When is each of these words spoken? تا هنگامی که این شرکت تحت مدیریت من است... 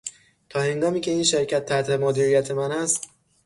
تا 0.49 0.61
هنگامی 0.61 1.01
که 1.01 1.11
این 1.11 1.23
شرکت 1.23 1.65
تحت 1.65 1.89
مدیریت 1.89 2.51
من 2.51 2.71
است... 2.71 3.09